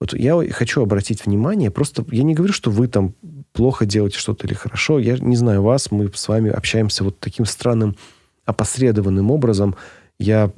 [0.00, 3.14] Вот я хочу обратить внимание, просто я не говорю, что вы там
[3.52, 4.98] плохо делаете что-то или хорошо.
[4.98, 7.96] Я не знаю вас, мы с вами общаемся вот таким странным
[8.44, 9.74] опосредованным образом.
[10.18, 10.50] Я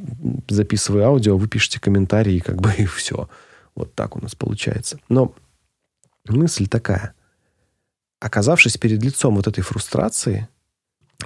[0.49, 3.29] записываю аудио, вы пишете комментарии, как бы и все.
[3.75, 4.99] Вот так у нас получается.
[5.09, 5.35] Но
[6.29, 7.15] мысль такая.
[8.21, 10.49] Оказавшись перед лицом вот этой фрустрации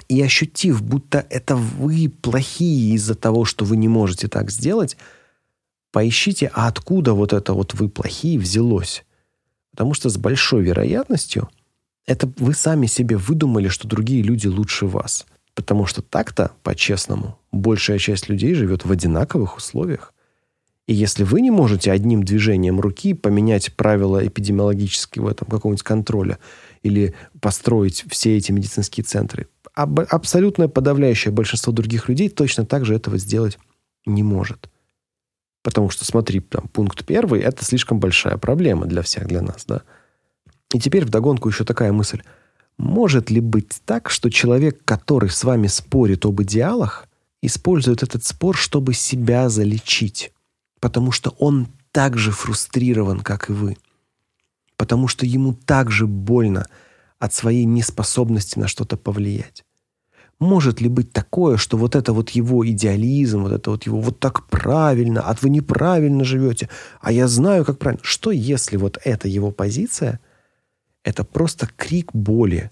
[0.07, 4.97] и ощутив, будто это вы плохие из-за того, что вы не можете так сделать,
[5.93, 9.05] поищите, а откуда вот это вот вы плохие взялось.
[9.71, 11.49] Потому что с большой вероятностью
[12.05, 15.25] это вы сами себе выдумали, что другие люди лучше вас.
[15.53, 20.13] Потому что так-то, по-честному, большая часть людей живет в одинаковых условиях.
[20.87, 26.39] И если вы не можете одним движением руки поменять правила эпидемиологического этом какого-нибудь контроля
[26.81, 33.17] или построить все эти медицинские центры, абсолютное подавляющее большинство других людей точно так же этого
[33.19, 33.59] сделать
[34.05, 34.69] не может.
[35.63, 39.81] Потому что, смотри, там, пункт первый– это слишком большая проблема для всех, для нас, да.
[40.73, 42.21] И теперь вдогонку еще такая мысль.
[42.77, 47.07] Может ли быть так, что человек, который с вами спорит об идеалах,
[47.41, 50.33] использует этот спор, чтобы себя залечить?
[50.79, 53.77] Потому что он так же фрустрирован, как и вы.
[54.75, 56.65] Потому что ему так же больно
[57.19, 59.63] от своей неспособности на что-то повлиять.
[60.39, 64.19] Может ли быть такое, что вот это вот его идеализм, вот это вот его вот
[64.19, 66.69] так правильно, а вы неправильно живете,
[67.01, 68.03] а я знаю, как правильно.
[68.03, 70.19] Что если вот эта его позиция–
[71.03, 72.71] это просто крик боли,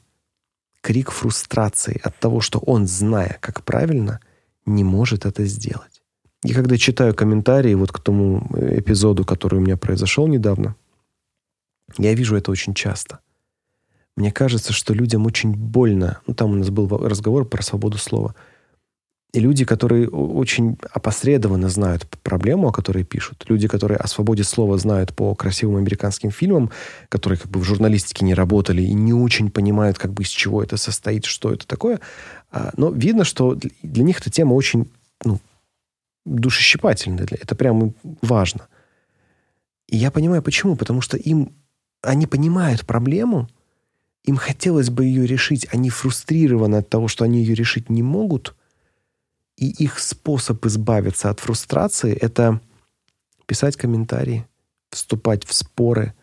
[0.81, 4.19] крик фрустрации от того, что он, зная, как правильно,
[4.65, 6.01] не может это сделать.
[6.43, 10.75] И когда читаю комментарии вот к тому эпизоду, который у меня произошел недавно,
[11.97, 13.19] я вижу это очень часто–
[14.17, 16.19] мне кажется, что людям очень больно.
[16.27, 18.35] Ну, там у нас был разговор про свободу слова.
[19.33, 24.77] И люди, которые очень опосредованно знают проблему, о которой пишут, люди, которые о свободе слова
[24.77, 26.69] знают по красивым американским фильмам,
[27.07, 30.61] которые как бы в журналистике не работали и не очень понимают, как бы из чего
[30.61, 32.01] это состоит, что это такое.
[32.51, 34.91] А, но видно, что для них эта тема очень
[35.23, 35.39] ну,
[36.25, 37.25] душещипательная.
[37.29, 38.67] Это прямо важно.
[39.87, 40.75] И я понимаю, почему.
[40.75, 41.53] Потому что им
[42.01, 43.47] они понимают проблему,
[44.23, 48.55] им хотелось бы ее решить, они фрустрированы от того, что они ее решить не могут,
[49.57, 52.61] и их способ избавиться от фрустрации— это
[53.45, 54.47] писать комментарии,
[54.91, 56.13] вступать в споры,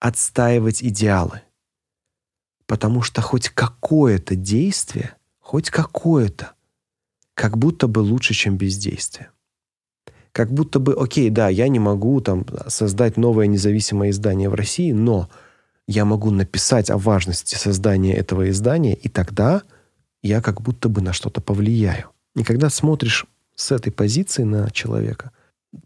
[0.00, 1.42] отстаивать идеалы.
[2.66, 6.52] Потому что хоть какое-то действие, хоть какое-то,
[7.34, 9.30] как будто бы лучше, чем бездействие.
[10.32, 14.92] Как будто бы, окей, да, я не могу там создать новое независимое издание в России,
[14.92, 15.28] но—
[15.86, 19.62] я могу написать о важности создания этого издания, и тогда
[20.22, 22.10] я как будто бы на что-то повлияю.
[22.36, 25.32] И когда смотришь с этой позиции на человека,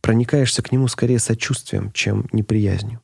[0.01, 3.01] проникаешься к нему скорее сочувствием, чем неприязнью.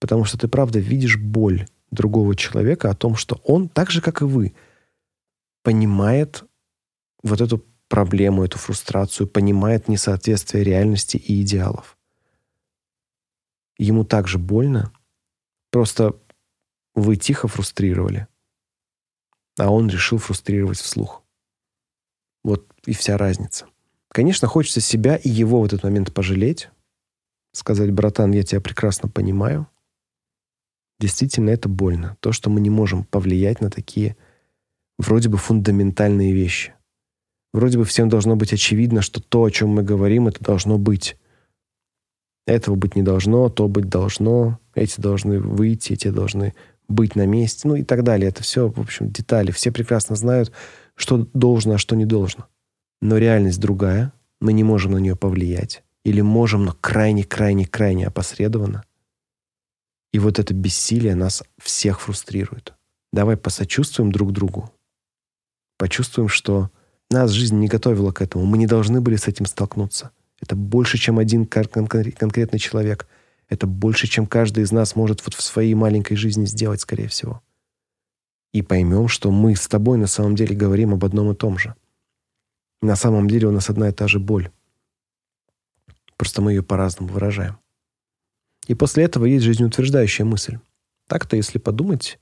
[0.00, 4.22] Потому что ты правда видишь боль другого человека о том, что он, так же, как
[4.22, 4.54] и вы,
[5.62, 6.44] понимает
[7.22, 11.98] вот эту проблему, эту фрустрацию, понимает несоответствие реальности и идеалов.
[13.78, 14.92] Ему также больно,
[15.70, 16.18] Просто
[16.94, 18.26] вы тихо фрустрировали,
[19.58, 21.22] а он решил фрустрировать вслух.
[22.44, 23.66] Вот и вся разница.
[24.08, 26.70] Конечно, хочется себя и его в этот момент пожалеть,
[27.52, 29.68] сказать, братан, я тебя прекрасно понимаю.
[30.98, 32.16] Действительно, это больно.
[32.20, 34.16] То, что мы не можем повлиять на такие
[34.98, 36.74] вроде бы фундаментальные вещи.
[37.52, 41.16] Вроде бы всем должно быть очевидно, что то, о чем мы говорим, это должно быть.
[42.48, 46.54] Этого быть не должно, то быть должно, эти должны выйти, эти должны
[46.88, 48.30] быть на месте, ну и так далее.
[48.30, 49.50] Это все, в общем, детали.
[49.50, 50.50] Все прекрасно знают,
[50.94, 52.46] что должно, а что не должно.
[53.02, 55.82] Но реальность другая, мы не можем на нее повлиять.
[56.06, 58.82] Или можем, но крайне-крайне-крайне опосредованно.
[60.14, 62.72] И вот это бессилие нас всех фрустрирует.
[63.12, 64.72] Давай посочувствуем друг другу.
[65.76, 66.70] Почувствуем, что
[67.10, 68.46] нас жизнь не готовила к этому.
[68.46, 70.12] Мы не должны были с этим столкнуться.
[70.40, 73.08] Это больше, чем один кон- конкретный человек.
[73.48, 77.42] Это больше, чем каждый из нас может вот в своей маленькой жизни сделать, скорее всего.
[78.52, 81.74] И поймем, что мы с тобой на самом деле говорим об одном и том же.
[82.80, 84.50] На самом деле у нас одна и та же боль.
[86.16, 87.58] Просто мы ее по-разному выражаем.
[88.66, 90.58] И после этого есть жизнеутверждающая мысль.
[91.06, 92.18] Так-то, если подумать,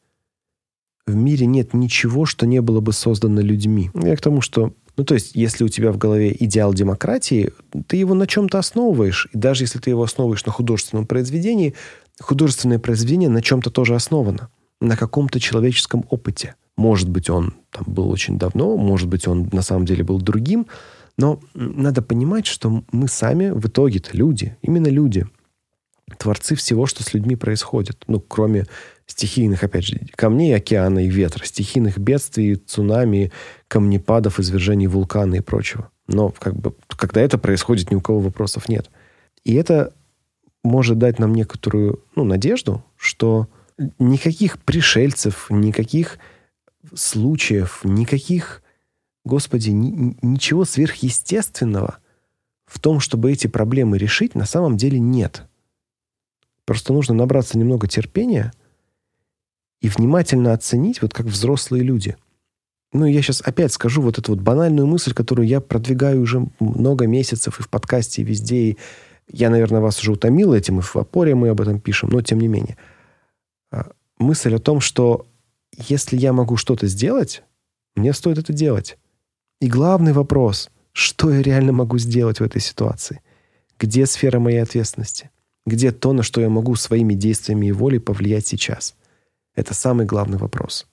[1.07, 3.91] в мире нет ничего, что не было бы создано людьми.
[3.95, 7.53] Я к тому, что ну, то есть, если у тебя в голове идеал демократии,
[7.87, 9.29] ты его на чем-то основываешь.
[9.33, 11.75] И даже если ты его основываешь на художественном произведении,
[12.21, 14.49] художественное произведение на чем-то тоже основано.
[14.81, 16.55] На каком-то человеческом опыте.
[16.77, 20.67] Может быть, он там был очень давно, может быть, он на самом деле был другим.
[21.19, 24.57] Но надо понимать, что мы сами в итоге-то люди.
[24.63, 25.27] Именно люди.
[26.19, 28.05] Творцы всего, что с людьми происходит.
[28.07, 28.67] Ну, кроме
[29.07, 33.33] стихийных, опять же, камней, океана и ветра, стихийных бедствий, цунами,
[33.69, 35.91] камнепадов, извержений вулкана и прочего.
[36.07, 38.91] Но как бы, когда это происходит, ни у кого вопросов нет.
[39.45, 39.93] И это
[40.63, 43.49] может дать нам некоторую ну, надежду, что
[43.99, 46.19] никаких пришельцев, никаких
[46.95, 48.63] случаев, никаких,
[49.25, 51.99] Господи, ни, ничего сверхъестественного
[52.67, 55.43] в том, чтобы эти проблемы решить, на самом деле нет.
[56.67, 58.53] Просто нужно набраться немного терпения–
[59.81, 62.17] и внимательно оценить, вот как взрослые люди.
[62.93, 67.07] Ну, я сейчас опять скажу вот эту вот банальную мысль, которую я продвигаю уже много
[67.07, 68.57] месяцев и в подкасте, и везде.
[68.57, 68.79] И
[69.31, 72.41] я, наверное, вас уже утомил этим, и в опоре мы об этом пишем, но тем
[72.41, 72.77] не менее.
[73.71, 75.27] А, мысль о том, что
[75.77, 77.43] если я могу что-то сделать,
[77.97, 78.97] мне стоит это делать.
[79.61, 83.21] И главный вопрос, что я реально могу сделать в этой ситуации?
[83.79, 85.31] Где сфера моей ответственности?
[85.67, 88.95] Где то, на что я могу своими действиями и волей повлиять сейчас?
[89.57, 90.87] Это самый главный вопрос.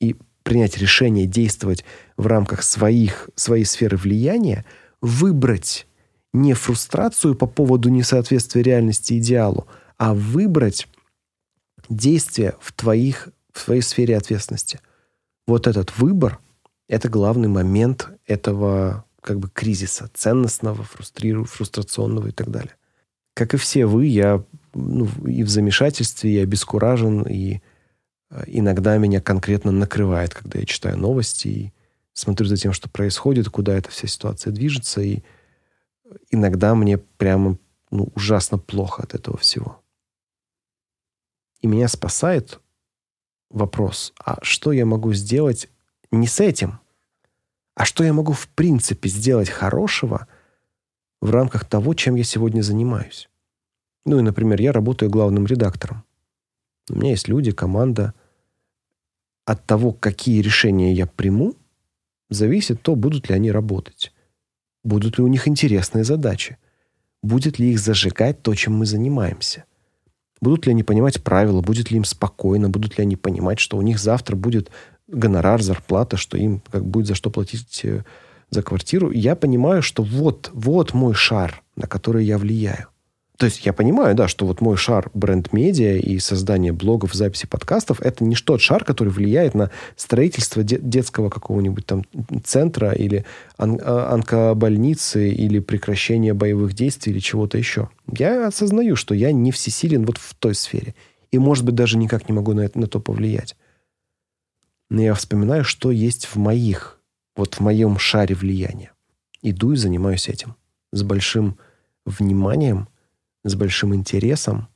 [0.00, 1.84] И принять решение действовать
[2.16, 4.64] в рамках своих, своей сферы влияния,
[5.00, 5.86] выбрать
[6.32, 10.88] не фрустрацию по поводу несоответствия реальности идеалу, а выбрать
[11.88, 14.80] действия в, твоих, в твоей сфере ответственности.
[15.46, 16.40] Вот этот выбор–
[16.88, 22.74] это главный момент этого как бы кризиса, ценностного, фрустрационного и так далее.
[23.36, 24.42] Как и все вы, я
[24.74, 27.60] ну, и в замешательстве, и обескуражен, и
[28.30, 31.72] Э, иногда меня конкретно накрывает, когда я читаю новости и
[32.12, 35.22] смотрю за тем, что происходит, куда эта вся ситуация движется, и
[36.30, 37.58] иногда мне прямо
[37.90, 39.82] ну, ужасно плохо от этого всего.
[41.60, 42.60] И меня спасает
[43.50, 45.68] вопрос, а что я могу сделать
[46.10, 46.80] не с этим,
[47.74, 50.26] а что я могу в принципе сделать хорошего
[51.20, 53.28] в рамках того, чем я сегодня занимаюсь.
[54.04, 56.04] Ну и, например, я работаю главным редактором.
[56.88, 58.14] У меня есть люди, команда.
[59.44, 61.54] От того, какие решения я приму,
[62.30, 64.12] зависит то, будут ли они работать.
[64.84, 66.58] Будут ли у них интересные задачи.
[67.22, 69.64] Будет ли их зажигать то, чем мы занимаемся.
[70.40, 73.82] Будут ли они понимать правила, будет ли им спокойно, будут ли они понимать, что у
[73.82, 74.70] них завтра будет
[75.08, 78.04] гонорар, зарплата, что им как будет за что платить э,
[78.50, 79.10] за квартиру.
[79.10, 82.88] Я понимаю, что вот, вот мой шар, на который я влияю.
[83.36, 88.00] То есть я понимаю, да, что вот мой шар бренд-медиа и создание блогов, записи подкастов–
[88.02, 92.04] это не тот шар, который влияет на строительство де- детского какого-нибудь там
[92.44, 93.26] центра или
[93.58, 97.90] он- а, онкобольницы или прекращение боевых действий или чего-то еще.
[98.10, 100.94] Я осознаю, что я не всесилен вот в той сфере.
[101.30, 103.54] И, может быть, даже никак не могу на, это, на то повлиять.
[104.88, 106.95] Но я вспоминаю, что есть в моих,
[107.36, 108.92] вот в моем шаре влияния.
[109.42, 110.56] Иду и занимаюсь этим.
[110.92, 111.58] С большим
[112.04, 112.88] вниманием–
[113.48, 114.68] с большим интересом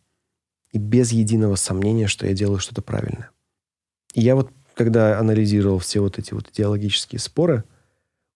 [0.72, 3.30] и без единого сомнения, что я делаю что-то правильное.
[4.14, 7.64] И я вот, когда анализировал все вот эти вот идеологические споры,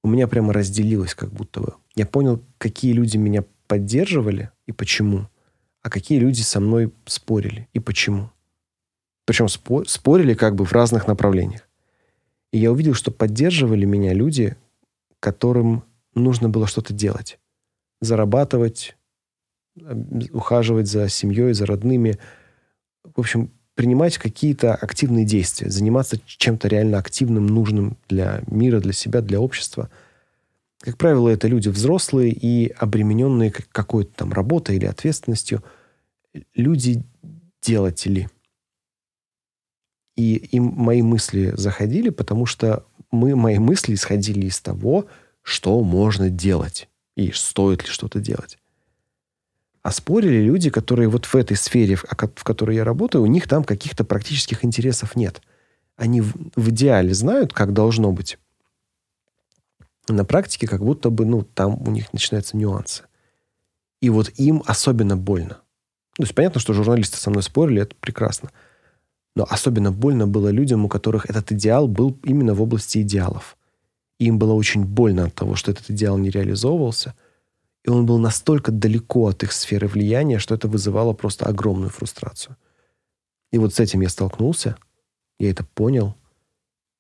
[0.03, 1.75] у меня прямо разделилось как будто бы.
[1.95, 5.29] Я понял, какие люди меня поддерживали и почему,
[5.83, 8.31] а какие люди со мной спорили и почему.
[9.25, 11.64] Причем спо- спорили как бы в разных направлениях.
[12.55, 14.57] И я увидел, что поддерживали меня люди,
[15.19, 15.83] которым
[16.15, 17.41] нужно было что-то делать.
[18.01, 18.97] Зарабатывать,
[20.33, 22.17] ухаживать за семьей, за родными.
[23.03, 29.21] В общем, принимать какие-то активные действия, заниматься чем-то реально активным, нужным для мира, для себя,
[29.21, 29.91] для общества.
[30.79, 35.65] Как правило, это люди взрослые и обремененные какой-то там работой или ответственностью.
[36.55, 38.29] Люди-делатели.
[40.17, 45.07] И им мои мысли заходили, потому что мы, мои мысли исходили из того,
[45.43, 48.59] что можно делать и стоит ли что-то делать.
[49.83, 53.65] А спорили люди, которые вот в этой сфере, в которой я работаю, у них там
[53.65, 55.43] каких-то практических интересов нет.
[55.97, 58.39] Они в, в идеале знают, как должно быть.
[60.09, 63.05] На практике как будто бы, ну, там у них начинаются нюансы.
[64.01, 65.61] И вот им особенно больно.
[66.17, 68.51] То есть понятно, что журналисты со мной спорили, это прекрасно.
[69.35, 73.57] Но особенно больно было людям, у которых этот идеал был именно в области идеалов.
[74.19, 77.15] Им было очень больно от того, что этот идеал не реализовывался.
[77.83, 82.57] И он был настолько далеко от их сферы влияния, что это вызывало просто огромную фрустрацию.
[83.51, 84.77] И вот с этим я столкнулся,
[85.39, 86.17] я это понял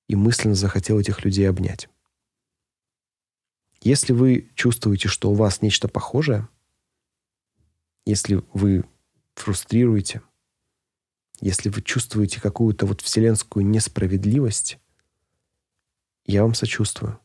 [0.08, 1.88] и мысленно захотел этих людей обнять.
[3.80, 6.48] Если вы чувствуете, что у вас нечто похожее,
[8.06, 8.84] если вы
[9.34, 10.22] фрустрируете,
[11.40, 14.78] если вы чувствуете какую-то вот вселенскую несправедливость,
[16.26, 17.18] я вам сочувствую.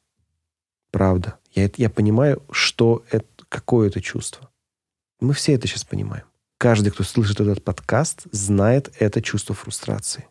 [0.92, 1.38] Правда.
[1.54, 4.50] Я, я понимаю, что это, какое это чувство.
[5.20, 6.26] Мы все это сейчас понимаем.
[6.58, 10.28] Каждый, кто слышит этот подкаст, знает это чувство фрустрации.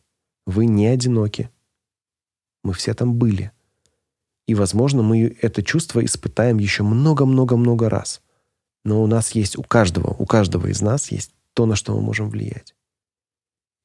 [0.46, 1.50] Вы не одиноки.
[2.62, 3.52] Мы все там были.
[4.46, 8.22] И, возможно, мы это чувство испытаем еще много-много-много раз.
[8.84, 12.00] Но у нас есть, у каждого, у каждого из нас есть то, на что мы
[12.00, 12.74] можем влиять.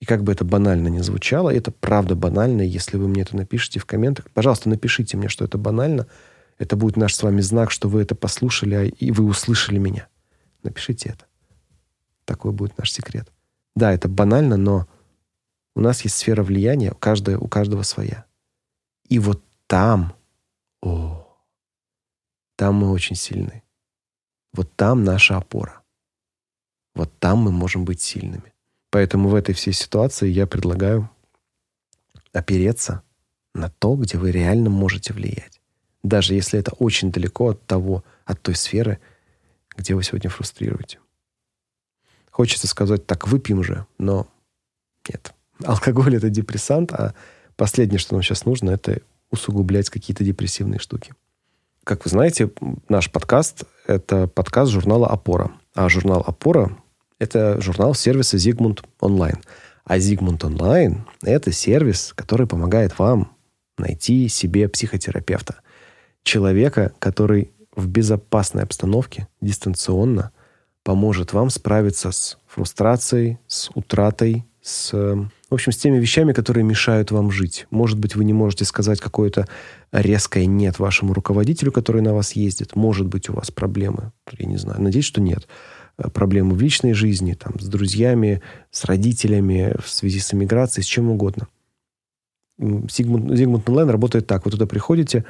[0.03, 3.79] И как бы это банально ни звучало, это правда банально, если вы мне это напишите
[3.79, 4.29] в комментах.
[4.31, 6.07] Пожалуйста, напишите мне, что это банально.
[6.57, 10.09] Это будет наш с вами знак, что вы это послушали, а и вы услышали меня.
[10.61, 11.25] Напишите это.
[12.25, 13.31] Такой будет наш секрет.
[13.77, 14.89] Да, это банально, но
[15.73, 18.25] у нас есть сфера влияния, у каждого, у каждого своя.
[19.07, 20.13] И вот там,
[20.81, 21.33] о,
[22.57, 23.63] там мы очень сильны.
[24.51, 25.81] Вот там наша опора.
[26.93, 28.52] Вот там мы можем быть сильными.
[28.93, 31.09] Поэтому в этой всей ситуации я предлагаю
[32.31, 33.01] опереться
[33.55, 35.59] на то, где вы реально можете влиять.
[36.03, 38.99] Даже если это очень далеко от того, от той сферы,
[39.75, 40.99] где вы сегодня фрустрируете.
[42.29, 44.27] Хочется сказать, так, выпьем же, но
[45.09, 45.33] нет.
[45.63, 47.15] Алкоголь— это депрессант, а
[47.55, 51.15] последнее, что нам сейчас нужно, это усугублять какие-то депрессивные штуки.
[51.83, 52.51] Как вы знаете,
[52.89, 55.51] наш подкаст— это подкаст журнала «Опора».
[55.73, 56.77] А журнал «Опора»
[57.23, 59.39] Это журнал сервиса Zigmund Online.
[59.85, 63.31] А Zigmund Online– это сервис, который помогает вам
[63.77, 65.61] найти себе психотерапевта.
[66.23, 70.31] Человека, который в безопасной обстановке, дистанционно,
[70.83, 77.11] поможет вам справиться с фрустрацией, с утратой, с, в общем, с теми вещами, которые мешают
[77.11, 77.67] вам жить.
[77.69, 79.47] Может быть, вы не можете сказать какое-то
[79.93, 82.75] резкое «нет» вашему руководителю, который на вас ездит.
[82.75, 84.11] Может быть, у вас проблемы.
[84.37, 84.81] Я не знаю.
[84.81, 85.47] Надеюсь, что нет.
[85.47, 85.82] Э,
[86.13, 88.41] проблемы в личной жизни, там, с друзьями,
[88.71, 91.47] с родителями, в связи с эмиграцией, с чем угодно.
[92.57, 94.45] Зигмунд, Зигмунд онлайн работает так.
[94.45, 95.25] Вы туда приходите,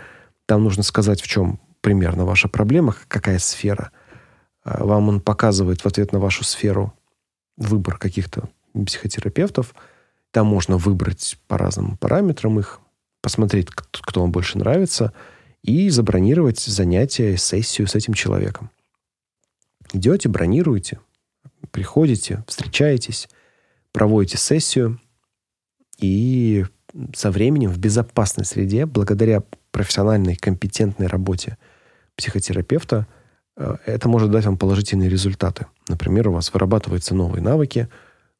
[0.46, 3.92] там нужно сказать, в чем примерно ваша проблема, какая сфера.
[4.64, 6.94] А вам он показывает в ответ на вашу сферу
[7.58, 9.76] выбор каких-то психотерапевтов.
[10.32, 12.80] Там можно выбрать по разным параметрам их,
[13.22, 15.14] посмотреть, кто вам больше нравится,
[15.62, 18.70] и забронировать занятие, сессию с этим человеком.
[19.94, 21.00] Идете, бронируете,
[21.70, 23.30] приходите, встречаетесь,
[23.92, 25.00] проводите сессию,
[26.00, 26.66] и
[27.16, 31.58] со временем в безопасной среде, благодаря профессиональной, компетентной работе
[32.16, 33.06] психотерапевта,
[33.56, 35.68] э, это может дать вам положительные результаты.
[35.88, 37.88] Например, у вас вырабатываются новые навыки,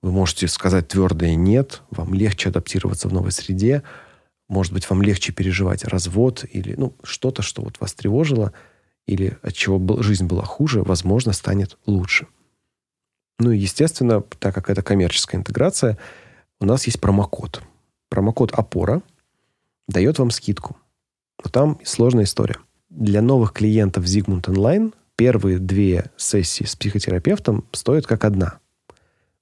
[0.02, 3.84] вы можете сказать твердое «нет», вам легче адаптироваться в новой среде,
[4.50, 8.54] может быть, вам легче переживать развод или ну, что-то, что вот вас тревожило–
[9.06, 12.28] или от чего жизнь была хуже, возможно, станет лучше.
[13.40, 15.98] Ну и, естественно, так как это коммерческая интеграция,
[16.60, 17.62] у нас есть промокод.
[18.10, 19.02] Промокод «Опора»
[19.88, 20.78] дает вам скидку.
[21.44, 22.58] Но там сложная история.
[22.90, 28.60] Для новых клиентов Zigmund Online первые две сессии с психотерапевтом стоят как одна.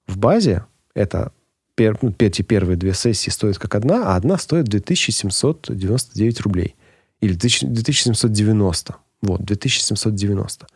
[0.06, 1.32] В базе это
[1.74, 6.76] пер, ну, эти первые две сессии стоят как одна, а одна стоит 2799 рублей.
[7.20, 8.96] Или 2790.
[9.22, 10.66] Вот, 2790.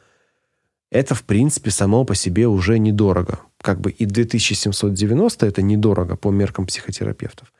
[0.90, 3.40] Это, в принципе, само по себе уже недорого.
[3.60, 7.52] Как бы и 2790 это недорого по меркам психотерапевтов.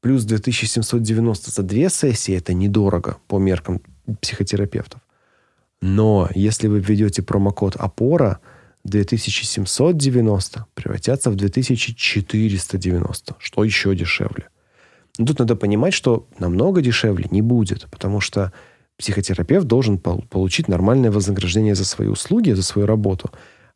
[0.00, 3.80] Плюс 2790 за две сессии это недорого по меркам
[4.20, 5.00] психотерапевтов.
[5.80, 8.40] Но если вы введете промокод «Опора»,
[8.84, 14.48] 2790 превратятся в 2490, что еще дешевле.
[15.18, 18.52] Но тут надо понимать, что намного дешевле не будет, потому что
[18.96, 23.30] психотерапевт должен получить нормальное вознаграждение за свои услуги, за свою работу,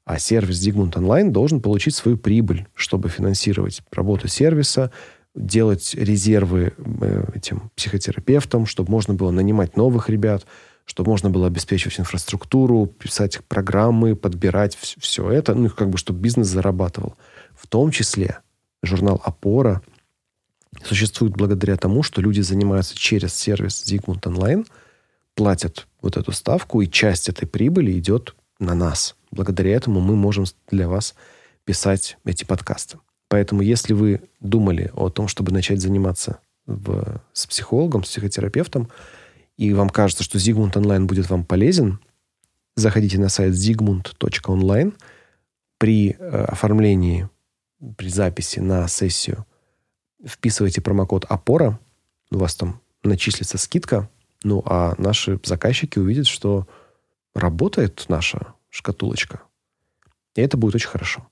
[0.05, 4.91] а сервис Digmund Online должен получить свою прибыль, чтобы финансировать работу сервиса,
[5.35, 10.47] делать резервы э, этим психотерапевтам, чтобы можно было нанимать новых ребят,
[10.85, 16.49] чтобы можно было обеспечивать инфраструктуру, писать программы, подбирать все это, ну, как бы, чтобы бизнес
[16.49, 17.15] зарабатывал.
[17.55, 18.39] В том числе
[18.83, 19.83] журнал «Опора»
[20.83, 24.67] существует благодаря тому, что люди занимаются через сервис Zigmund Online–
[25.41, 29.17] платят вот эту ставку, и часть этой прибыли идет на нас.
[29.31, 31.15] Благодаря этому мы можем для вас
[31.65, 32.99] писать эти подкасты.
[33.29, 38.91] Поэтому, если вы думали о том, чтобы начать заниматься в, с психологом, с психотерапевтом,
[39.57, 42.01] и вам кажется, что Zigmund Online будет вам полезен,
[42.77, 44.93] заходите на сайт zigmund.online.
[45.79, 47.31] При э, оформлении,
[47.97, 49.47] при записи на сессию
[50.23, 51.81] вписывайте промокод «Опора»,
[52.31, 54.11] у вас там начислится скидка,
[54.43, 56.67] ну, а наши заказчики увидят, что
[57.35, 59.43] работает наша шкатулочка.
[60.35, 61.27] И это будет очень хорошо.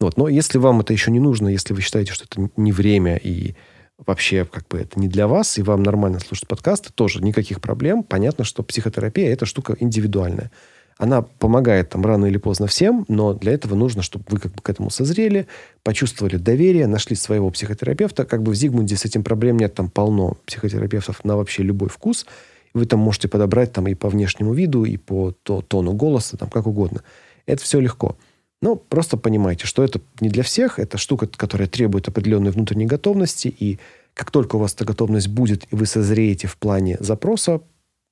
[0.00, 0.16] Вот.
[0.16, 3.56] Но если вам это еще не нужно, если вы считаете, что это не время и
[3.98, 8.04] вообще как бы это не для вас, и вам нормально слушать подкасты, тоже никаких проблем.
[8.04, 10.52] Понятно, что психотерапия– это штука индивидуальная.
[10.98, 14.60] Она помогает там рано или поздно всем, но для этого нужно, чтобы вы как бы
[14.60, 15.46] к этому созрели,
[15.84, 18.24] почувствовали доверие, нашли своего психотерапевта.
[18.24, 22.26] Как бы в Зигмунде с этим проблем нет, там полно психотерапевтов на вообще любой вкус.
[22.74, 26.50] Вы там можете подобрать там и по внешнему виду, и по то, тону голоса, там
[26.50, 27.04] как угодно.
[27.46, 28.16] Это все легко.
[28.60, 30.80] Но просто понимайте, что это не для всех.
[30.80, 33.46] Это штука, которая требует определенной внутренней готовности.
[33.46, 33.78] И
[34.14, 37.60] как только у вас эта готовность будет, и вы созреете в плане запроса,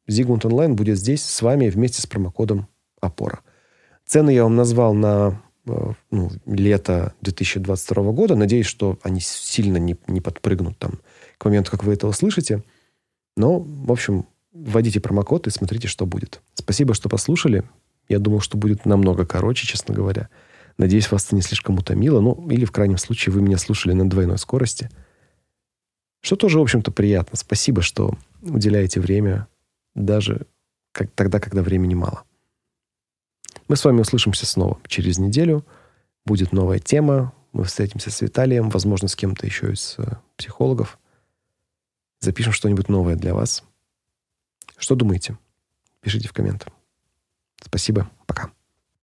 [0.09, 2.69] Zigmund Online будет здесь с вами вместе с промокодом
[3.01, 3.41] «Опора».
[4.07, 8.37] Цены я вам назвал на э, ну, лето 2022 года.
[8.37, 11.01] Надеюсь, что они сильно не, не подпрыгнут там
[11.39, 12.63] к моменту, как вы это услышите.
[13.37, 16.41] Но, в общем, вводите промокод и смотрите, что будет.
[16.55, 17.65] Спасибо, что послушали.
[18.09, 20.29] Я думал, что будет намного короче, честно говоря.
[20.79, 22.21] Надеюсь, вас это не слишком утомило.
[22.21, 24.91] Ну, или в крайнем случае вы меня слушали на двойной скорости.
[26.23, 27.37] Что тоже, в общем-то, приятно.
[27.37, 29.49] Спасибо, что уделяете время
[29.95, 30.47] даже
[30.93, 32.25] как, тогда, когда времени мало.
[33.69, 35.65] Мы с вами услышимся снова через неделю.
[36.25, 37.33] Будет новая тема.
[37.53, 40.99] Мы встретимся с Виталием, возможно, с кем-то еще из э, психологов.
[42.21, 43.65] Запишем что-нибудь новое для вас.
[44.77, 45.39] Что думаете?
[46.01, 46.73] Пишите в комментах.
[47.63, 48.11] Спасибо.
[48.27, 48.56] Пока.